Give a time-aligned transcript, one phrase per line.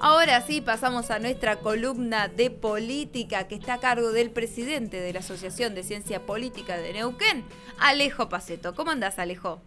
[0.00, 5.12] Ahora sí, pasamos a nuestra columna de política que está a cargo del presidente de
[5.12, 7.44] la Asociación de Ciencia Política de Neuquén,
[7.80, 8.76] Alejo Paceto.
[8.76, 9.60] ¿Cómo andás, Alejo?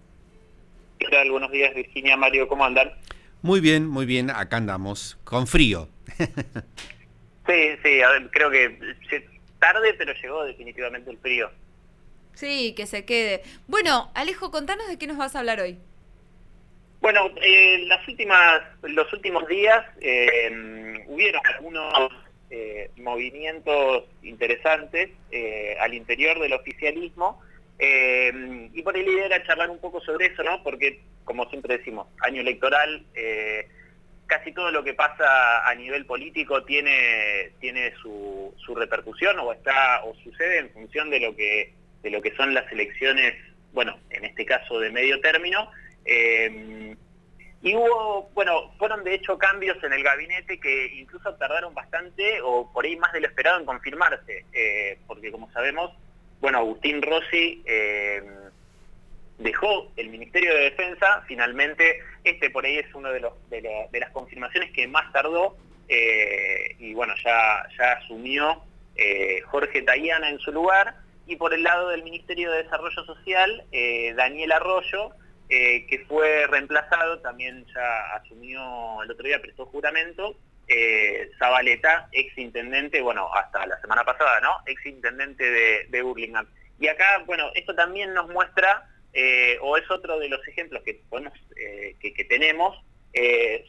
[0.99, 1.31] ¿Qué tal?
[1.31, 2.93] Buenos días, Virginia, Mario, ¿cómo andan?
[3.41, 5.89] Muy bien, muy bien, acá andamos, con frío.
[6.17, 7.99] sí, sí,
[8.31, 8.79] creo que
[9.59, 11.51] tarde, pero llegó definitivamente el frío.
[12.35, 13.43] Sí, que se quede.
[13.67, 15.77] Bueno, Alejo, contanos de qué nos vas a hablar hoy.
[17.01, 22.13] Bueno, eh, las últimas, los últimos días eh, hubieron algunos
[22.51, 27.41] eh, movimientos interesantes eh, al interior del oficialismo
[27.79, 30.61] y por ahí la idea era charlar un poco sobre eso, ¿no?
[30.61, 33.03] Porque, como siempre decimos, año electoral,
[34.27, 40.13] casi todo lo que pasa a nivel político tiene, tiene su, repercusión o está o
[40.23, 43.33] sucede en función de lo que de lo que son las elecciones,
[43.73, 45.71] bueno, en este caso de medio término,
[46.05, 46.90] eh,
[47.63, 52.71] y hubo, bueno, fueron de hecho cambios en el gabinete que incluso tardaron bastante o
[52.71, 55.91] por ahí más de lo esperado en confirmarse, eh, porque como sabemos,
[56.39, 58.23] bueno, Agustín Rossi eh,
[59.37, 64.71] dejó el Ministerio de Defensa, finalmente este por ahí es uno de, de, las confirmaciones
[64.71, 65.55] que más tardó
[65.87, 68.63] y bueno, ya, ya asumió
[69.47, 70.95] Jorge Tayana en su lugar.
[71.27, 73.65] Y por el lado del Ministerio de Desarrollo Social,
[74.15, 75.11] Daniel Arroyo,
[75.53, 80.37] eh, que fue reemplazado, también ya asumió el otro día, prestó juramento,
[80.69, 84.59] eh, Zabaleta, ex intendente, bueno, hasta la semana pasada, ¿no?
[84.65, 85.43] Ex intendente
[85.89, 86.47] de, Burlingame.
[86.79, 91.03] Y acá, bueno, esto también nos muestra, eh, o es otro de los ejemplos que,
[92.29, 92.81] tenemos,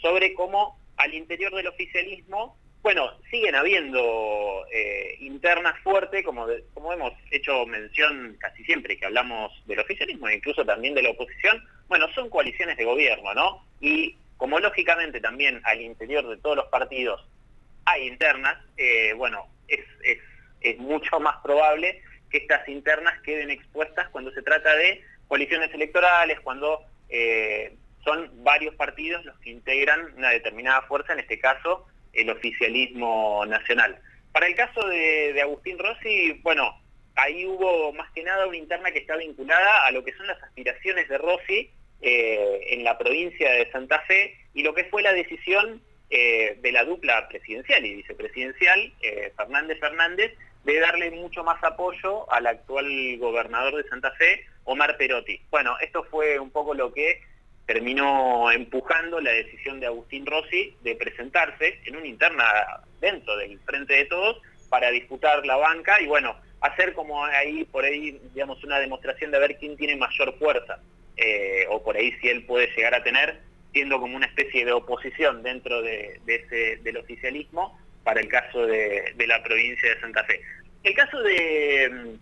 [0.02, 7.12] sobre cómo al interior del oficialismo bueno, siguen habiendo eh, internas fuertes, como, como hemos
[7.30, 12.08] hecho mención casi siempre que hablamos del oficialismo e incluso también de la oposición, bueno,
[12.12, 13.64] son coaliciones de gobierno, ¿no?
[13.80, 17.24] Y como lógicamente también al interior de todos los partidos
[17.84, 20.19] hay internas, eh, bueno, es, es,
[20.61, 26.40] es mucho más probable que estas internas queden expuestas cuando se trata de coaliciones electorales,
[26.40, 32.30] cuando eh, son varios partidos los que integran una determinada fuerza, en este caso el
[32.30, 33.98] oficialismo nacional.
[34.33, 36.80] Para el caso de, Agustín Rossi, bueno,
[37.17, 40.42] ahí hubo más que nada una interna que está vinculada a lo que son las
[40.42, 41.70] aspiraciones de Rossi
[42.01, 46.72] eh, en la provincia de Santa Fe y lo que fue la decisión eh, de
[46.72, 50.33] la dupla presidencial y vicepresidencial, eh, Fernández Fernández,
[50.64, 55.40] de darle mucho más apoyo al actual gobernador de Santa Fe, Omar Perotti.
[55.51, 57.20] Bueno, esto fue un poco lo que
[57.72, 62.44] terminó empujando la decisión de Agustín Rossi de presentarse en una interna
[63.00, 67.84] dentro del Frente de Todos para disputar la banca y bueno, hacer como ahí, por
[67.84, 70.80] ahí, digamos, una demostración de ver quién tiene mayor fuerza,
[71.16, 73.40] eh, o por ahí si él puede llegar a tener,
[73.72, 79.14] siendo como una especie de oposición dentro de, ese, del oficialismo para el caso de,
[79.27, 80.42] la provincia de Santa Fe.
[80.83, 82.16] El caso de,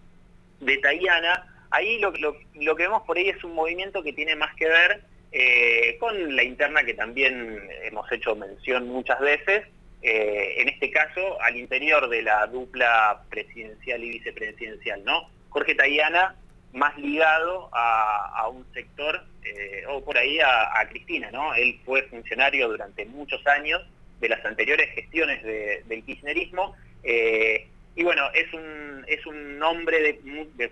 [0.61, 2.13] de Tayana, ahí lo,
[2.55, 6.35] lo que vemos por ahí es un movimiento que tiene más que ver eh, con
[6.35, 9.65] la interna que también hemos hecho mención muchas veces,
[10.03, 15.31] eh, en este caso al interior de la dupla presidencial y vicepresidencial, ¿no?
[15.51, 16.35] Jorge Tayana
[16.73, 21.55] más ligado a, un sector, eh, o por ahí a, Cristina, ¿no?
[21.55, 23.83] Él fue funcionario durante muchos años
[24.21, 30.21] de las anteriores gestiones del kirchnerismo, y bueno, es un, es un hombre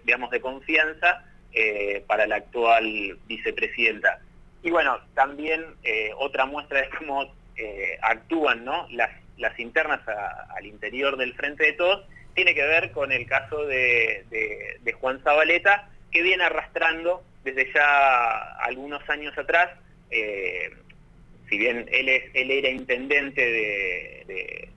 [0.04, 1.24] digamos, de confianza
[2.06, 4.20] para la actual vicepresidenta.
[4.62, 8.86] Y bueno, también eh, otra muestra de cómo eh, actúan ¿no?
[8.90, 13.64] las, las internas al interior del Frente de Todos tiene que ver con el caso
[13.66, 14.24] de,
[15.00, 19.70] Juan Zabaleta, que viene arrastrando desde ya algunos años atrás,
[20.10, 20.70] eh,
[21.48, 23.40] si bien él, es, él era intendente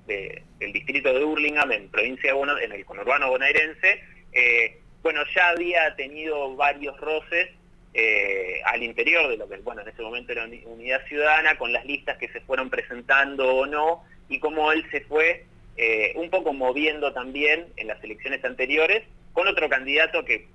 [0.08, 4.04] del distrito de Hurlingham en provincia de en el conurbano bonaerense,
[5.04, 7.50] bueno, ya había tenido varios roces
[7.94, 11.86] eh, al interior de lo que, bueno, en ese momento era Unidad Ciudadana, con las
[11.86, 15.46] listas que se fueron presentando o no, y cómo él se fue
[15.78, 20.48] eh, un poco moviendo también en las elecciones anteriores, con otro candidato que,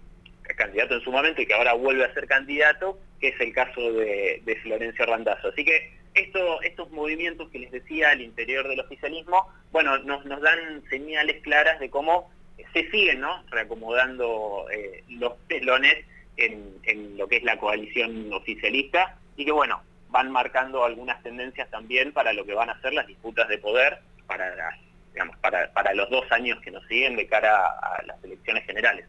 [0.56, 3.92] candidato en su momento y que ahora vuelve a ser candidato, que es el caso
[3.92, 5.48] de, Florencio Randazzo.
[5.48, 10.40] Así que esto, estos movimientos que les decía al interior del oficialismo, bueno, nos, nos
[10.40, 12.30] dan señales claras de cómo
[12.72, 13.44] se siguen ¿no?
[13.50, 16.04] reacomodando eh, los telones
[16.36, 22.12] en, lo que es la coalición oficialista y que bueno, van marcando algunas tendencias también
[22.12, 24.78] para lo que van a ser las disputas de poder para,
[25.12, 29.06] digamos, para, para los dos años que nos siguen de cara a las elecciones generales.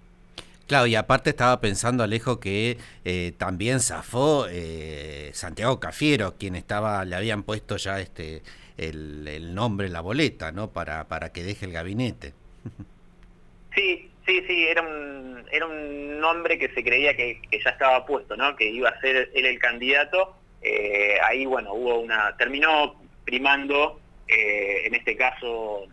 [0.67, 7.05] Claro, y aparte estaba pensando, Alejo, que eh, también zafó eh, Santiago Cafiero, quien estaba,
[7.05, 8.43] le habían puesto ya este
[8.75, 10.69] el, nombre, la boleta, ¿no?
[10.71, 12.33] Para, para que deje el gabinete.
[13.73, 18.35] Sí, sí, sí, era un, era un nombre que se creía que, ya estaba puesto,
[18.35, 18.55] ¿no?
[18.55, 20.35] Que iba a ser él el candidato.
[20.61, 22.35] Eh, ahí, bueno, hubo una...
[22.37, 25.87] Terminó primando, eh, en este caso,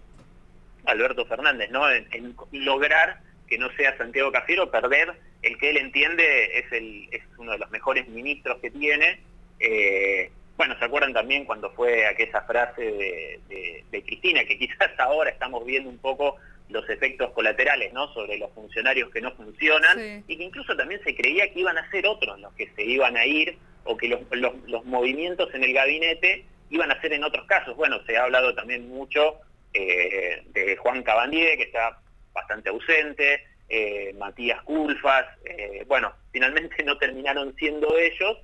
[0.86, 1.90] Alberto Fernández, ¿no?
[1.90, 7.22] En, lograr que no sea Santiago Cafiero, perder el que él entiende es, el, es
[7.36, 9.20] uno de los mejores ministros que tiene.
[9.60, 15.64] Eh, bueno, ¿se acuerdan también cuando fue aquella frase de, Cristina, que quizás ahora estamos
[15.64, 16.36] viendo un poco
[16.68, 18.12] los efectos colaterales, ¿no?
[18.14, 21.90] Sobre los funcionarios que no funcionan y que incluso también se creía que iban a
[21.90, 25.74] ser otros los que se iban a ir o que los, los, movimientos en el
[25.74, 27.76] gabinete iban a ser en otros casos.
[27.76, 29.40] Bueno, se ha hablado también mucho
[29.72, 31.98] eh, de Juan Cabandier, que está
[32.32, 38.38] bastante ausente, eh, Matías Culfas, eh, bueno, finalmente no terminaron siendo ellos,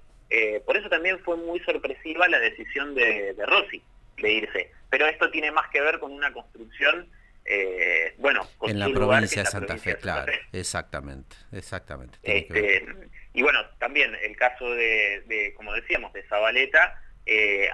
[0.64, 3.82] por eso también fue muy sorpresiva la decisión de, Rossi
[4.19, 4.70] de irse.
[4.88, 7.08] Pero esto tiene más que ver con una construcción
[8.19, 12.19] bueno, en la provincia de Santa Fe, claro, exactamente, exactamente.
[12.23, 12.85] Este,
[13.32, 17.02] y bueno, también el caso de, como decíamos, de Zabaleta,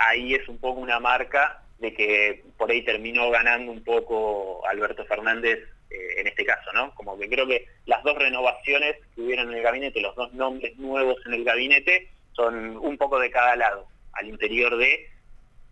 [0.00, 5.05] ahí es un poco una marca de que por ahí terminó ganando un poco Alberto
[5.05, 5.58] Fernández
[5.90, 6.93] eh, en este caso, ¿no?
[6.94, 10.76] Como que creo que las dos renovaciones que hubieron en el gabinete, los dos nombres
[10.79, 15.08] nuevos en el gabinete, son un poco de cada lado, al interior de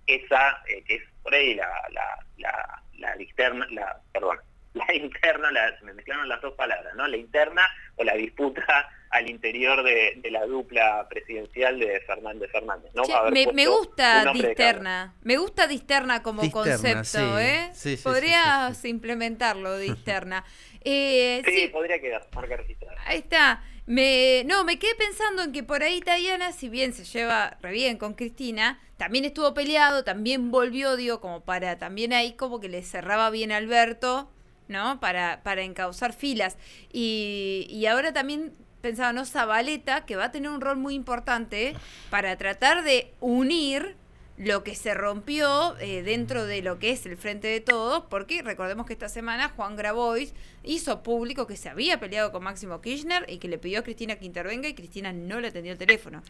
[0.07, 4.39] esa, eh, que es por ahí la, la, la, la externa, la, perdón,
[4.75, 7.07] la interna, se me mezclaron las dos palabras, ¿no?
[7.07, 7.63] La interna
[7.97, 12.91] o la disputa al interior de, la dupla presidencial de Fernández Fernández.
[12.95, 13.05] ¿no?
[13.31, 17.71] me, gusta Disterna, me gusta Disterna como concepto, ¿eh?
[18.03, 20.45] Podrías implementarlo, Disterna.
[20.81, 23.01] Eh, sí, podría quedar, marca registrada.
[23.07, 23.63] Ahí está.
[23.87, 27.71] Me, no, me quedé pensando en que por ahí Tayana, si bien se lleva re
[27.71, 32.69] bien con Cristina, también estuvo peleado, también volvió, digo, como para, también ahí como que
[32.69, 34.29] le cerraba bien a Alberto,
[34.67, 34.99] ¿no?
[34.99, 36.59] Para, para encauzar filas.
[36.93, 39.25] Y, y ahora también pensaba, ¿no?
[39.25, 41.73] Zabaleta, que va a tener un rol muy importante
[42.11, 43.97] para tratar de unir
[44.37, 48.43] lo que se rompió eh, dentro de lo que es el Frente de Todos, porque
[48.43, 50.35] recordemos que esta semana Juan Grabois
[50.65, 54.17] hizo público que se había peleado con Máximo Kirchner y que le pidió a Cristina
[54.17, 56.23] que intervenga y Cristina no le atendió el teléfono.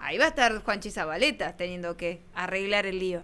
[0.00, 3.22] Ahí va a estar Juanchi Zabaleta teniendo que arreglar el lío.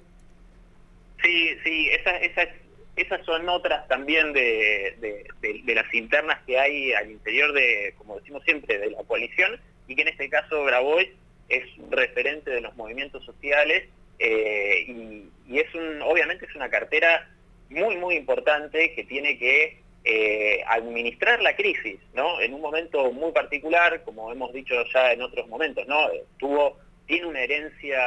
[1.23, 2.68] Sí, sí, esa, esa es
[2.99, 5.25] esas son otras también de,
[5.67, 10.03] las internas que hay al interior de, como decimos siempre, de la coalición, y que
[10.03, 11.09] en este caso Grabois
[11.49, 15.67] es referente de los movimientos sociales, eh, y, es
[16.05, 17.31] obviamente es una cartera
[17.71, 22.41] muy, muy importante que tiene que eh, administrar la crisis, ¿no?
[22.41, 26.09] En un momento muy particular, como hemos dicho ya en otros momentos, ¿no?
[26.39, 27.99] Tuvo, tiene una herencia,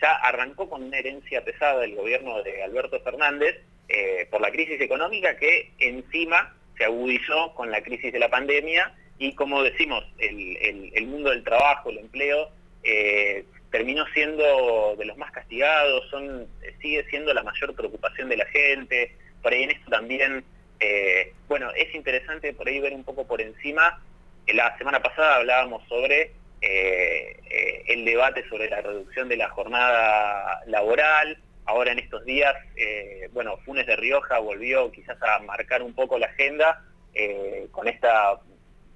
[0.00, 3.56] ya arrancó con una herencia pesada del gobierno de Alberto Fernández,
[3.88, 8.94] eh, por la crisis económica que encima se agudizó con la crisis de la pandemia
[9.18, 12.48] y como decimos, el, mundo del trabajo, el empleo,
[12.82, 16.48] eh, terminó siendo de los más castigados, son,
[16.80, 20.44] sigue siendo la mayor preocupación de la gente, por ahí en esto también,
[20.80, 24.02] eh, bueno, es interesante por ahí ver un poco por encima,
[24.48, 26.32] la semana pasada hablábamos sobre
[27.86, 33.56] el debate sobre la reducción de la jornada laboral, Ahora en estos días, eh, bueno,
[33.64, 36.84] Funes de Rioja volvió quizás a marcar un poco la agenda
[37.14, 38.38] eh, con esta,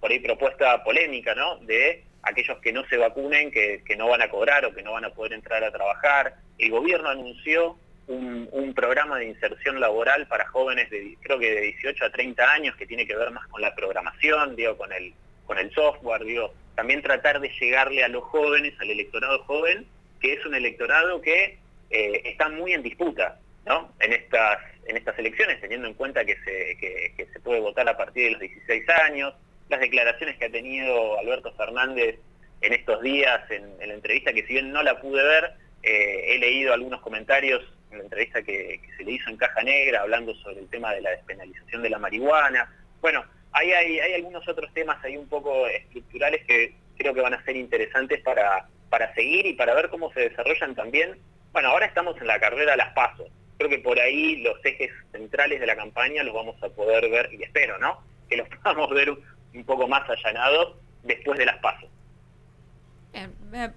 [0.00, 1.56] por ahí, propuesta polémica, ¿no?
[1.58, 5.06] De aquellos que no se vacunen, que, no van a cobrar o que no van
[5.06, 6.34] a poder entrar a trabajar.
[6.58, 12.04] El gobierno anunció un, programa de inserción laboral para jóvenes de, creo que de 18
[12.04, 15.12] a 30 años, que tiene que ver más con la programación, digo, con el,
[15.46, 19.86] con el software, digo, también tratar de llegarle a los jóvenes, al electorado joven,
[20.20, 21.58] que es un electorado que
[21.90, 23.92] eh, están muy en disputa ¿no?
[24.00, 28.24] en, estas, en estas elecciones, teniendo en cuenta que se, se puede votar a partir
[28.24, 29.34] de los 16 años,
[29.68, 32.18] las declaraciones que ha tenido Alberto Fernández
[32.60, 35.52] en estos días en, la entrevista, que si bien no la pude ver,
[35.82, 40.02] eh, he leído algunos comentarios en la entrevista que, se le hizo en Caja Negra,
[40.02, 42.74] hablando sobre el tema de la despenalización de la marihuana.
[43.00, 47.34] Bueno, hay, hay, hay algunos otros temas ahí un poco estructurales que creo que van
[47.34, 51.16] a ser interesantes para, para seguir y para ver cómo se desarrollan también
[51.52, 53.28] bueno, ahora estamos en la carrera a las pasos.
[53.56, 57.32] Creo que por ahí los ejes centrales de la campaña los vamos a poder ver,
[57.32, 58.02] y espero, ¿no?
[58.28, 61.88] Que los podamos ver un poco más allanados después de las pasos.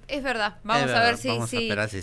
[0.07, 1.29] Es verdad, vamos a ver si,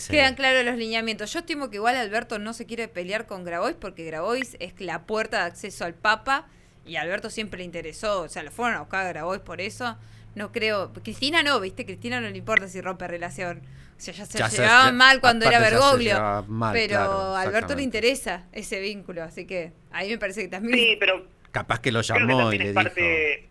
[0.09, 1.33] quedan claros los lineamientos.
[1.33, 5.03] Yo estimo que igual Alberto no se quiere pelear con Grabois porque Grabois es la
[5.03, 6.47] puerta de acceso al Papa
[6.85, 9.61] y a Alberto siempre le interesó, o sea, lo fueron a buscar a Grabois por
[9.61, 9.99] eso.
[10.35, 10.93] No creo.
[10.93, 11.85] Cristina no, ¿viste?
[11.85, 13.63] Cristina no le importa si rompe relación.
[13.97, 16.45] O sea, ya se Ya se- llevaban mal cuando era Bergoglio.
[16.47, 20.43] mal, pero claro, a Alberto le interesa ese vínculo, así que a mí me parece
[20.43, 20.79] que también.
[20.79, 22.83] Sí, pero Capaz que lo que llamó y le es dijo.
[22.83, 23.49] parte...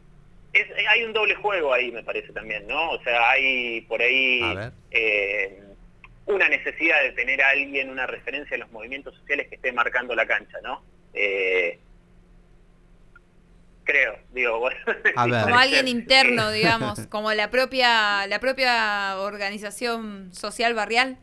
[0.54, 2.92] es- hay un doble juego ahí, me parece también, ¿no?
[2.92, 4.40] O sea, hay por ahí
[4.92, 5.64] eh,
[6.28, 10.16] una necesidad de tener a alguien, una referencia en los movimientos sociales que esté marcando
[10.16, 10.82] la cancha, ¿no?
[11.14, 11.80] Eh,
[13.88, 14.78] creo, digo, bueno.
[15.16, 15.44] A ver.
[15.44, 21.18] como alguien interno, digamos, como la propia, la propia organización social barrial.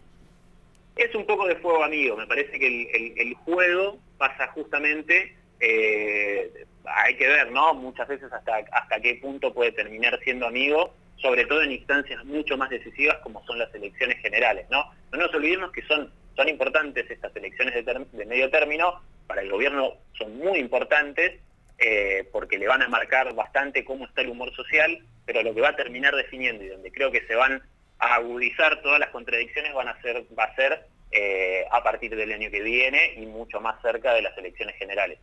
[0.97, 5.37] Es un poco de fuego amigo, me parece que el, el- el juego pasa justamente,
[5.61, 6.51] eh,
[6.85, 7.75] hay que ver, ¿no?
[7.75, 12.57] Muchas veces hasta, hasta qué punto puede terminar siendo amigo, sobre todo en instancias mucho
[12.57, 14.91] más decisivas como son las elecciones generales, ¿no?
[15.13, 17.75] No nos olvidemos que son, son importantes estas elecciones
[18.13, 21.41] de medio término, para el gobierno son muy importantes,
[21.79, 25.61] eh, porque le van a marcar bastante cómo está el humor social, pero lo que
[25.61, 27.63] va a terminar definiendo y donde creo que se van
[27.99, 32.33] a agudizar todas las contradicciones van a ser, va a ser eh, a partir del
[32.33, 35.19] año que viene y mucho más cerca de las elecciones generales.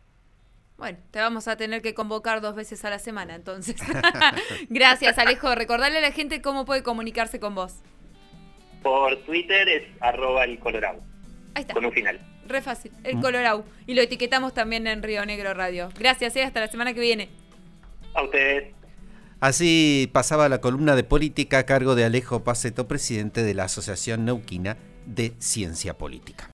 [0.78, 3.76] Bueno, te vamos a tener que convocar dos veces a la semana, entonces.
[4.68, 5.54] Gracias, Alejo.
[5.54, 7.76] Recordarle a la gente cómo puede comunicarse con vos.
[8.82, 11.00] Por Twitter es arroba el colorado,
[11.54, 11.74] Ahí está.
[11.74, 12.18] con un final.
[12.52, 12.92] Re fácil.
[13.02, 13.64] El Colorau.
[13.86, 15.88] Y lo etiquetamos también en Río Negro Radio.
[15.98, 16.44] Gracias, eh.
[16.44, 17.30] Hasta la semana que viene.
[18.14, 18.74] A ustedes.
[19.40, 24.24] Así pasaba la columna de política a cargo de Alejo Paceto, presidente de la Asociación
[24.24, 26.48] Neuquina de Ciencia Política.